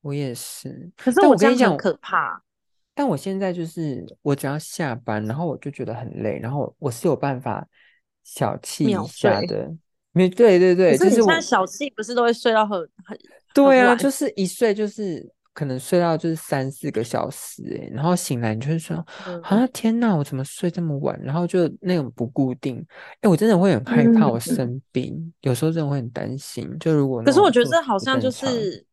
[0.00, 2.42] 我也是，可是我跟你讲可怕。
[2.94, 7.66] 但我现在就是我只要下班，然后我就觉得很累，然后我是有办法
[8.22, 9.72] 小气一下的。
[10.12, 13.18] 没对对对，就是我小气不是都会睡到很很
[13.54, 18.94] 对啊，就是一睡就是可能睡到就是三四个小时哎，然后醒来你就会说
[19.42, 21.18] 啊天哪，我怎么睡这么晚？
[21.22, 22.86] 然后就那种不固定，
[23.22, 26.70] 哎，我真的会很害怕我生病，有时候真的会很担心。
[26.78, 28.84] 就如果可是我觉得这好像就是，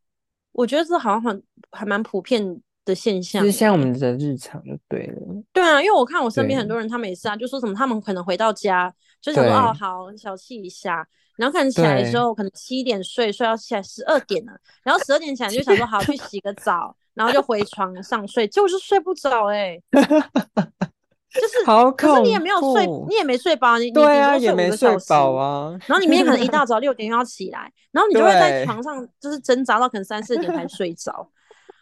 [0.53, 2.61] 我觉得这好像很还蛮普遍。
[2.85, 5.43] 的现象，就是像我们的日常就对了。
[5.53, 31.29] 对啊，因为我看我身边很多人，他们也是啊，就说什么他们可能回到家就想说哦好小憩一下，然后可能起来的时候可能七点睡，睡到起来十二点了，然后十二点起来就想说好去洗个澡，然后就回床上睡，结果就睡不着哎， 就是好可是你也没有睡，你也没睡饱，你对啊也没睡饱啊，然后你明天可能一大 早六点又要起来，然后你就会在床上就是挣扎到可能三四点才睡着。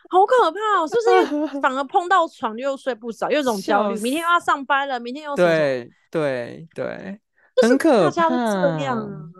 [0.10, 0.88] 好可怕哦！
[0.88, 4.00] 是不是 反而碰到床又睡不着，又有种焦虑？
[4.00, 7.20] 明天又要上班了，明天又对对对，
[7.62, 8.30] 很可怕，
[8.78, 9.32] 这样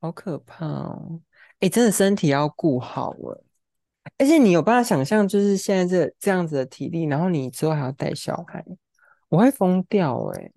[0.00, 1.20] 好可怕哦！
[1.60, 3.44] 哎，真的身体要顾好了，
[4.18, 8.64] 而且你有办法想象，就是现在这这样子的体力，然后你之后还要带小孩，
[9.28, 10.52] 我会疯掉哎！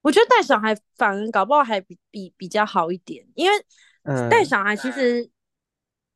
[0.00, 3.56] 我觉得带小孩反而搞不好还比比比较好一点，因为
[4.30, 5.30] 带小孩其实。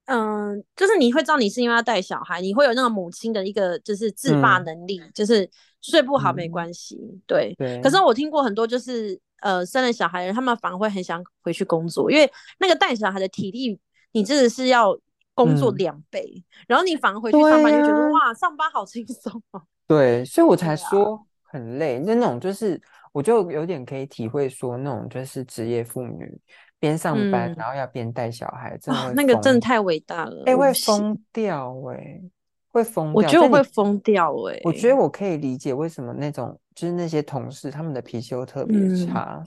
[0.09, 5.49] 嗯，就是你会知道你是因为要带小孩，你会有那个母亲的一个就是自霸能力，就是
[5.83, 7.55] 睡不好没关系，对。
[7.59, 7.79] 对。
[7.83, 13.79] 可是我听过很多就是呃生了小孩人，他们反而会很想回去工作，因为那个带小孩的体力，
[14.12, 14.99] 你真的是要
[15.35, 19.61] 工作两倍，然后你反而回去上班就觉得哇，上班好轻松哦。
[19.87, 22.81] 对，所以我才说很累，那那种就是
[23.12, 26.40] 我就有点可以体会说那种就是职业妇女。
[26.80, 30.42] 边上班，然后要边带小孩，真的那个真的太伟大了。
[30.46, 32.20] 哎，会疯掉哎，
[32.68, 33.12] 会疯。
[33.12, 34.60] 我觉得我会疯掉哎。
[34.64, 39.42] 我觉得我可以理解为什么那种就是那些同事他们的脾气都特别差。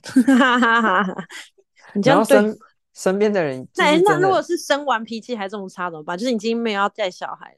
[1.94, 2.58] 你这样身
[2.94, 6.18] 身边的人，那那如果是生完脾气还这么差怎么办？
[6.18, 7.56] 就是已经没有要带小孩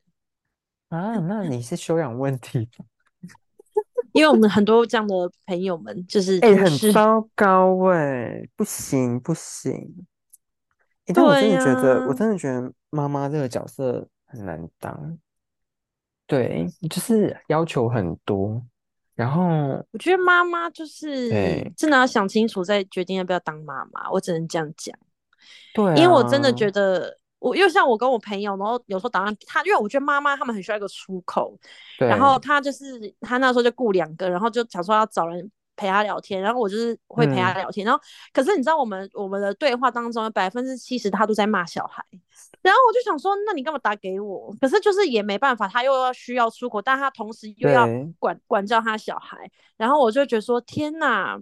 [0.89, 1.17] 啊？
[1.17, 2.69] 那你是修养问题。
[4.11, 10.05] 因为我们很多这样的朋友们，就是哎，很糟糕哎，不行不行。
[11.13, 15.17] 但我真的觉得，我真的觉得妈妈这个角色很难当。
[16.27, 18.63] 对，就是要求很多。
[19.15, 19.43] 然后
[19.91, 21.29] 我觉得妈妈就是
[21.75, 24.09] 真的要想清楚，再决定要不要当妈妈。
[24.11, 24.97] 我只能这样讲。
[25.73, 27.19] 对，因为我真的觉得。
[27.43, 31.59] 我又像我跟我朋友，然后有时候打算他，因为我觉得妈妈他们很需要一个出口，
[32.07, 38.01] 然后他就是他那时候就雇两个，然后就想说要找人陪他聊天，然后我就是会陪他聊天，然后
[38.31, 42.01] 可是你知道我们我们的对话当中百分之七十他都在骂小孩，
[42.61, 44.55] 然后我就想说那你干嘛打给我？
[44.61, 47.85] 可是就是也没办法，他又要需要出口，但他同时又要
[48.19, 51.37] 管管教他小孩，然后我就觉得说天哪，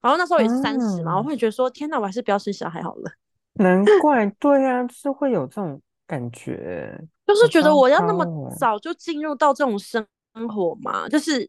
[0.00, 3.12] 然后那时候也是三十嘛，我会觉得说天哪，我还是不要生小孩好了。
[3.54, 8.24] 难怪，对啊，就是会有这种感觉，就是觉得我要那么
[8.58, 10.04] 早就进入到这种生
[10.48, 11.48] 活嘛，就是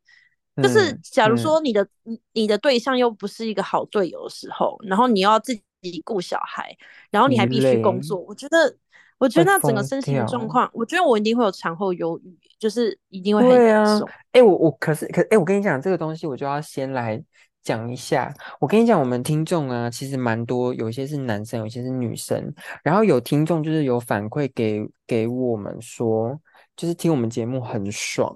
[0.61, 1.87] 就是，假如说你的
[2.33, 6.75] 你的对象又不是一个好队友的时候，然后你要自己顾小孩，
[7.11, 8.75] 然后你还必须工作，我觉得
[9.17, 10.47] 我觉得那整个身心的状。
[10.47, 14.07] 况，我觉得我一定会有产后忧郁，就是一定会很严重。
[14.31, 17.21] 哎，我我可是可哎，我跟你讲这个东西，我就要先来
[17.65, 18.33] 讲一下。
[18.61, 22.53] 我跟你讲，我们听众啊，其实蛮多，有些是男生，有些是女生。
[22.81, 26.39] 然后有听众就是有反馈给给我们说，
[26.77, 28.33] 就是听我们节目很爽。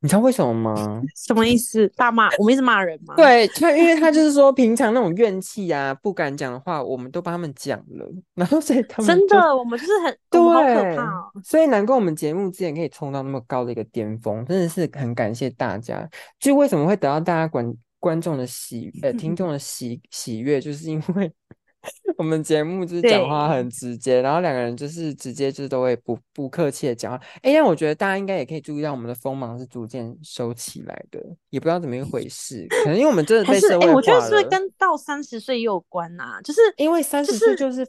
[0.00, 1.00] 你知道为什么吗？
[1.14, 1.86] 什么意思？
[1.94, 3.14] 大骂我们一直骂人吗？
[3.14, 11.30] 对，他因为他就是说平常那种怨气啊，不敢讲的话，我们都帮他们讲了， 然后所以他们真的，我们就是很对，好可怕。
[11.44, 16.04] 所以难怪我们节目之前可以冲到那么高的一个巅峰，真的是很感谢大家。
[16.40, 21.32] 就为什么会得到大家观观众的喜呃听众的喜喜悦，就是因为。
[22.16, 27.20] 我们节目就是讲话很直接，然后两个人就是直接就是都会不不客气的讲话。
[27.42, 32.64] 哎，但我觉得大家应该也可以注意到，我们的锋芒是逐渐收起来的，也不知道怎么一回事。
[32.84, 36.40] 可能因为我们真的被社会化我觉得是不是跟到三十岁也有关呐？
[36.44, 37.84] 就是因为三十岁就是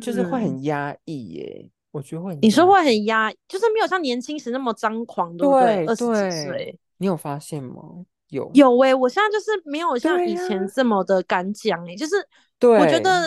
[0.00, 1.70] 就是会很压抑耶。
[1.90, 5.84] 我觉得会，你说会很压，就是没有像年轻时那么张狂，对不对？
[5.84, 8.06] 二十几岁，你有发现吗？
[8.34, 12.16] 有有哎，我现在就是没有像以前这么的敢讲哎，就是
[12.60, 13.22] 我觉得。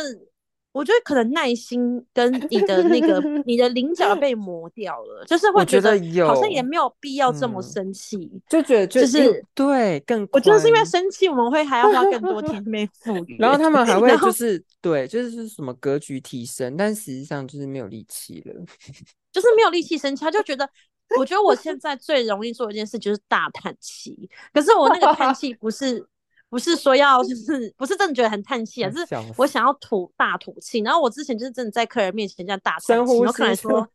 [0.74, 5.90] 我觉得可能耐心跟你的那个 你的棱角被磨掉了，就是会觉得
[6.28, 10.28] 好像也没有必要这么生气，就觉得就是对更。
[10.32, 18.54] 我觉得是因为生气，我们会还要花更多甜美赋予，然后他们还 会就是对，就是什么格局提升，但实际上就是没有力气了，
[19.34, 20.70] 就是没有力气生气，他就觉得。
[21.18, 26.08] 我觉得我现在最容易做一件事就是大叹气，可是我那个叹气不是。
[26.50, 30.80] 不是说要，就是不是真的觉得很叹气啊，是我想要吐大吐气。
[30.80, 33.86] 然后我之前就是真的在客人面前这样大叹气，然后客人说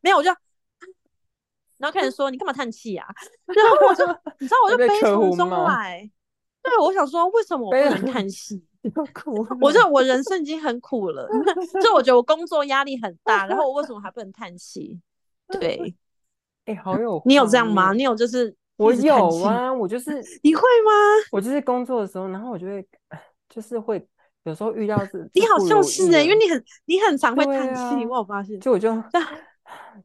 [0.00, 0.30] 没有，我就，
[1.76, 3.04] 然后客人说你干嘛叹气啊？
[3.46, 4.06] 然后我就
[4.38, 6.08] 你知道我就悲从中来，
[6.62, 8.64] 对，我想说为什么我不能叹气？
[9.60, 11.28] 我就我人生已经很苦了，
[11.82, 15.00] 就我觉得我工作压力很大，然后我为什么还不能叹气？
[15.48, 15.92] 对，
[16.68, 17.92] 哎，好有你有这样吗？
[17.92, 18.54] 你有就是。
[18.78, 20.92] 我有啊，我就是你会吗？
[21.32, 22.86] 我就是工作的时候，然后我就会，
[23.50, 24.06] 就是会
[24.44, 28.60] 有时候遇到是，你好像是哎，因为你很你很常会叹气，我有发现。
[28.60, 28.94] 就我就，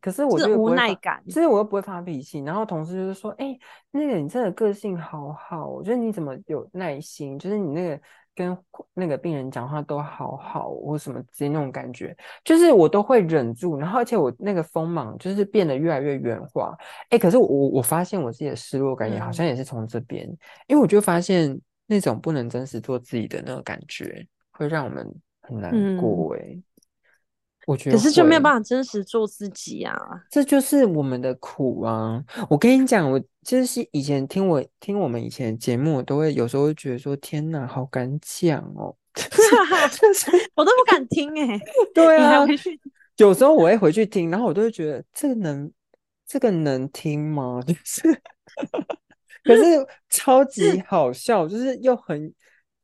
[0.01, 2.39] 可是我就无奈感，所以我又不会发脾气。
[2.39, 3.55] 然后同事就是说，哎，
[3.91, 8.01] 那个你真的个性好好，我觉得你怎么有耐心，就是你那个。
[8.35, 8.57] 跟
[8.93, 16.75] 那个病人讲话都好好，或什么直接那种感觉，就是我都会忍住，然后而且我那个锋芒就是变得越来越圆滑。
[17.09, 20.27] 哎，可是我我发现我自己的失落感也好像也是从这边，
[20.67, 25.07] 因为我就发现那种不能真实做自己的那个感觉，会让我们
[25.41, 26.35] 很难过。
[26.35, 26.57] 哎。
[27.65, 29.97] 我觉得，可是就没有办法真实做自己啊！
[30.29, 32.21] 这就是我们的苦啊！
[32.49, 38.93] 我跟你讲，我就是以前听我听我们以前节目，我都会有时候会觉得说：“天哪，好敢讲哦！”
[40.55, 41.59] 我都不敢听 哎。
[41.93, 42.45] 对啊，
[43.17, 45.71] 有时候我会回去听，然后我都会觉得这个能
[46.27, 47.61] 这个能听吗？
[47.65, 48.01] 就是，
[49.43, 49.63] 可是
[50.09, 52.33] 超级好笑，就是又很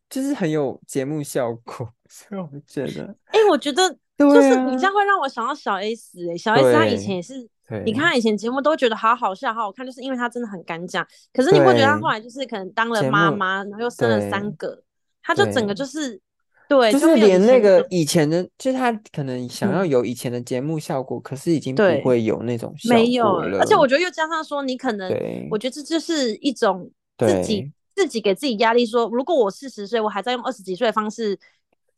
[0.09, 3.97] 就是很有节目效果，所以我觉得，哎，我觉得。
[4.19, 7.49] 就是你这样会让我想到小 S 哎，小 S 她以前也是，
[7.85, 11.05] 你看她以前节目都觉得好好笑、好好看，就是因为她真的很敢讲。
[11.33, 14.83] 可是你会觉得她后来就是可能当了妈妈，然后又生了三个，
[15.23, 16.19] 她就整个就是
[16.67, 23.37] 对，就是连那个以前的，就是他可能想要有以前的节目效果，可是已经不会有那种没有。
[23.57, 25.09] 而且我觉得又加上说，你可能，
[25.49, 31.39] 我觉得这就是一种自己自己给自己压力，说如果我四十岁，我还在用二十几岁的方式。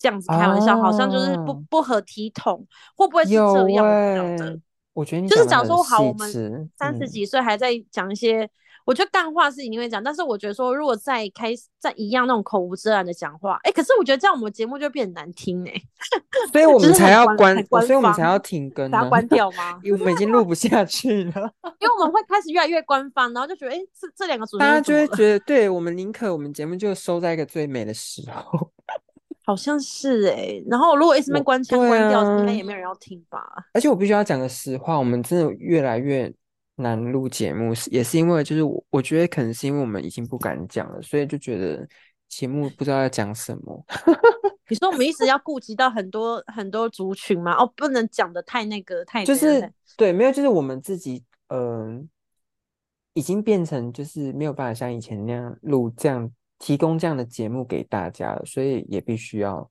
[0.02, 3.86] 这样子开玩笑，好像就是不不合体统，会不会是这样
[4.38, 4.60] 的？
[4.94, 8.50] 我觉得就是讲说好，我们三十几岁还在讲一些，
[8.86, 15.74] 我觉得干话是一定会讲，但是我觉得说如果再开再一样那种口无遮拦的讲话，哎，可是我觉得这样我们节目就变难听 哎，
[16.52, 19.80] 所以我们才要关，所以我们才要停更，把它关掉吗？
[19.82, 21.32] 因为我们已经录不下去了，
[21.80, 28.72] 因为我们会开始越来越官方，然后就觉得哎，这这两个主持人，大家就会觉得，对我们宁可我们节目就收在一个最美的时候。
[29.43, 33.43] 好像是哎，然后如果一直被关枪关掉，应该也没有人要听吧。
[33.73, 36.32] 而且我必须要讲个实话，我们真的越来越
[36.75, 41.87] 难录节目，也是因为就是我我觉得可能是因为我们已经不敢讲了，所以就觉得
[42.29, 43.85] 节目不知道要讲什么。
[44.69, 47.54] 你说我们一直要顾及到很多很多族群吗？
[47.54, 52.08] 哦，不能讲的太那个太就是对，没有就是我们自己嗯，
[53.13, 56.31] 已经变成就是没有办法像以前那样录这样。
[56.62, 59.68] 提供这样的节目给大家了，所以也必须要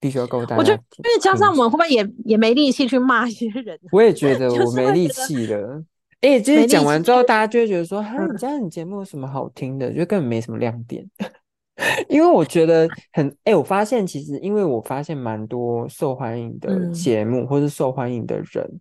[0.00, 0.56] 必须要告诉大家。
[0.56, 3.78] 我觉得，因为加上我们会不会也也没力气去骂一些人？
[3.92, 5.82] 我也觉得 我没力气了。
[6.20, 9.90] 哎，就是讲完之后，大家就会觉得说：“哈，你这样你节目有什么好听的？
[9.92, 11.08] 就根本没什么亮点。
[12.10, 18.80] ”因为我觉得很哎，我发现其实，因为我发现蛮多受欢迎的节目或是受欢迎的人，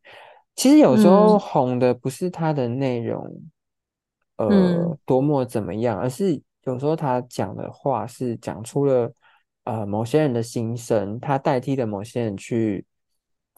[0.55, 3.41] 其实有时候红的不是他的内容，
[4.35, 9.11] 呃，多么怎么样，而是有时候他讲的话是讲出了
[9.65, 12.85] 呃某些人的心声，他代替了某些人去。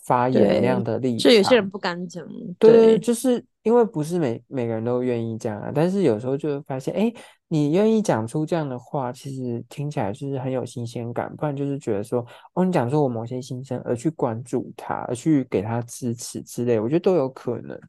[0.04, 2.26] 发言那样的立场，就有些人不敢讲。
[2.58, 5.72] 对，就是因为不是每每个人都愿意这样啊。
[5.72, 7.14] 但是有时候就会发现，哎，
[7.50, 11.32] 你愿意讲出这样的话，其实听起来就是很有新鲜感。
[11.36, 17.80] 不然就是觉得说，哦，你讲出我某些心声，而去关注他，而去给他支持之类，我觉得都有可能。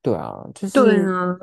[0.00, 1.36] 对啊，就是对啊，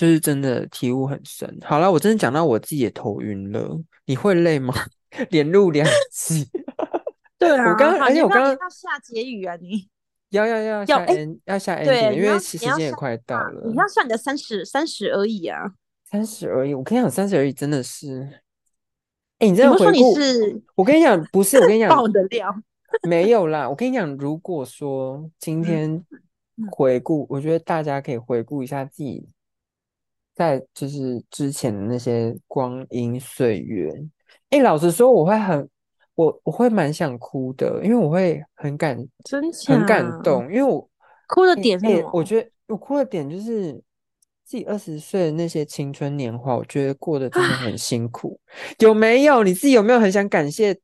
[0.00, 1.58] 就是真的体悟很深。
[1.62, 3.78] 好了，我真的讲到我自己也头晕了。
[4.06, 4.72] 你会累吗？
[5.28, 6.48] 连录两集。
[7.36, 9.86] 对啊，我刚而且我刚刚要下结语啊，你
[10.30, 13.68] 要要要要 N 要下 N 因为时间也快到了。
[13.68, 15.70] 你要算你的三十三十而已啊，
[16.10, 16.72] 三十而已。
[16.72, 18.26] 我跟你讲，三十而已真的是，
[19.38, 20.14] 哎，你这样回顾？
[20.76, 22.50] 我跟你讲，不是我跟你讲爆的料
[23.06, 23.68] 没有啦。
[23.68, 26.02] 我跟你讲，如果说今天
[26.70, 29.28] 回顾，我觉得大家可以回顾一下自己
[30.48, 33.92] 在就是之前的那些光阴岁月。
[34.50, 35.68] 哎，老实说，我会很。
[36.16, 40.86] 我我会蛮想哭的，因为我会很感，真很感动，因为我
[41.26, 41.80] 哭的点，
[42.12, 43.72] 我觉得我哭的点就是
[44.44, 48.38] 自己二十岁的那些青春年华，我觉得过得真的很辛苦。
[48.80, 50.78] 有没有你自己有没有很想感谢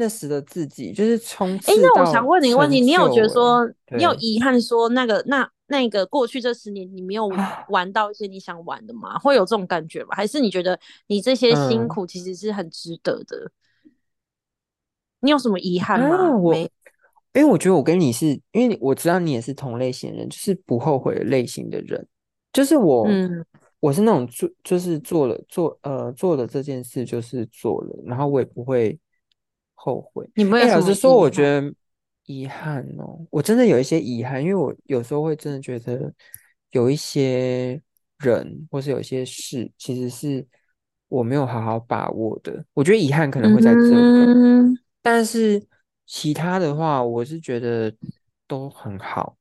[0.00, 0.92] 那时的自己？
[0.92, 1.70] 就是冲刺。
[1.70, 3.64] 哎，那我想问你一个问题，你有觉得说
[3.96, 7.30] 你有遗憾说那个那那个过去这十年你没有
[7.68, 9.16] 玩到一些你想玩的吗？
[9.18, 10.08] 会有这种感觉吗？
[10.12, 10.76] 还是你觉得
[11.06, 13.52] 你这些辛苦其实是很值得的？
[15.20, 16.34] 你有什么遗憾吗？
[16.36, 16.70] 我，因
[17.34, 22.04] 为我觉得我跟你是因为我知道你也是同类型人，就是不后悔的类型的人。
[22.52, 23.06] 就是我，
[23.78, 28.98] 我是那种做，就是做了做呃做了这件事，就是做了，然后我也不会
[29.82, 30.28] 后悔。
[30.34, 31.72] 你没有老实说，我觉得
[32.26, 36.12] 遗憾哦，我真的有一些遗憾，因为我有时候会真的觉得
[36.72, 37.80] 有一些
[38.18, 40.46] 人或是有一些事，其实是
[41.08, 42.62] 我没有好好把握的。
[42.74, 44.66] 我觉得遗憾可能会在这个。
[45.00, 45.60] 但是
[46.04, 47.90] 其他的话，我是觉得
[48.46, 49.34] 都很好，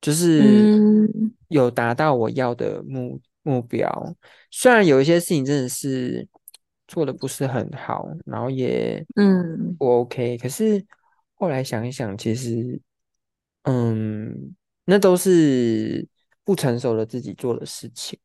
[0.00, 1.06] 就是
[1.48, 4.16] 有达到我要的目目标。
[4.50, 6.26] 虽然有一些事情真的是
[6.86, 10.84] 做的不是很好，然后也嗯不 OK，可是
[11.34, 12.80] 后来想一想，其实
[13.62, 16.06] 嗯，那都是
[16.44, 18.18] 不成熟的自己做的事情。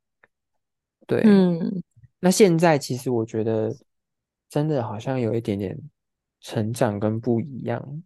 [1.07, 1.83] 对，嗯，
[2.19, 3.75] 那现在其实我觉得
[4.49, 5.77] 真的好像有一点点。
[6.43, 8.03] 成长跟不一样，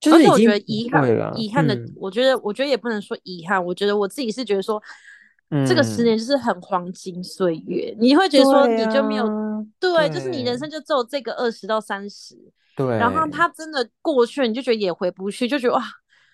[0.00, 3.64] 就是我觉得遗憾，遗憾的，我觉得，我觉得也不能说遗憾。
[3.64, 4.82] 我觉得我自己是觉得说，
[5.66, 7.94] 这个十年就是很黄金岁月。
[7.98, 9.26] 你会觉得说，你就没有
[9.78, 12.36] 对，就是你人生就只有这个二十到三十，
[12.76, 12.86] 对。
[12.98, 15.82] 然后他真的过去了，你就觉得也回不去，就觉得哇，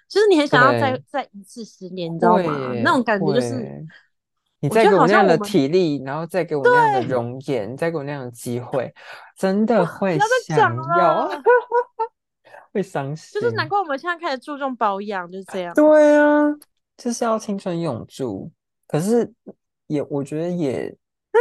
[0.09, 2.73] 就是你很想要再再一次十年，你知道吗？
[2.83, 3.87] 那种感觉就是。
[4.61, 8.93] 你再给我那样的体力，然后再给我那样的容颜，再给我那样的机会，
[9.37, 11.31] 真的会想要，
[12.73, 13.41] 会伤心。
[13.41, 15.73] 就是难怪我们现在开始注重保养，就是这样。
[15.77, 16.53] 对啊，
[16.97, 18.51] 就是要青春永驻。
[18.89, 19.33] 可是
[19.87, 20.93] 也，我觉得也。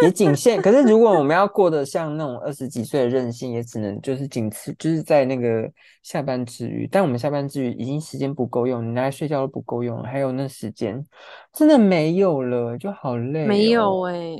[0.04, 5.68] 也仅限，可是如果我们要过得像那种二十几岁的任性，也只能就是仅次，就是在那个
[6.04, 6.88] 下班之余。
[6.92, 11.04] 但我们下班之余已经时间不够用，你拿来睡觉都不够用，还有那时间
[11.52, 13.48] 真的没有了，就好累。
[13.48, 14.38] 没有哎，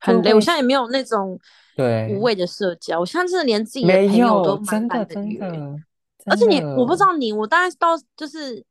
[0.00, 0.34] 很累。
[0.34, 1.38] 我现在也没有那种
[1.76, 5.76] 对无谓的社交，我现在真的连自己的朋友都真的真的。
[6.26, 8.62] 而且你，我不知道你，我大概到就是。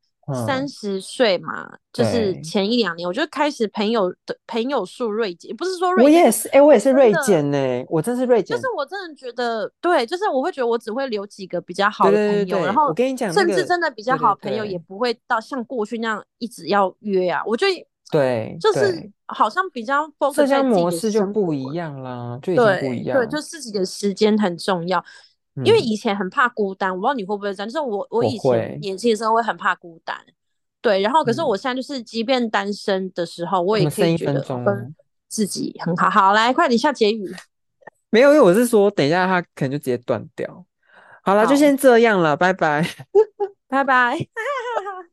[0.45, 7.57] 三十岁嘛，就是前一两年，我就开始朋友的朋友数锐减，不是说锐，我也是，哎，我也是锐减呢，
[7.89, 8.55] 我真是锐减。
[8.55, 17.43] 就是我真的觉得，对，就是我会觉得我只会留几个比较好的朋友，然后我跟你讲，甚至真的比较好朋友也不会到像过去那样一直要约啊。
[17.45, 17.67] 我就
[18.09, 25.03] 对，就是好像比较社交模式就不一样啦，就已经不一样，对，就自己的时间很重要。
[25.63, 27.67] 因为以前很怕孤单，我不知道你会不会这样。
[27.69, 30.17] 就是我，我以前年轻的时候会很怕孤单，
[30.81, 31.01] 对。
[31.01, 34.95] 然后，可是我现在就是，即便单身的时候，我也可以觉得跟
[35.27, 36.09] 自己很好。
[36.09, 37.31] 好，来，快点下结语。
[38.09, 40.65] 没有，因为我是说，等一下他可能就直接断掉。
[41.21, 42.83] 好了，就先这样了，拜拜，
[43.69, 44.17] 拜拜。